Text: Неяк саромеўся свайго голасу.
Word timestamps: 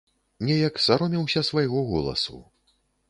Неяк 0.47 0.79
саромеўся 0.85 1.43
свайго 1.49 1.85
голасу. 1.91 2.43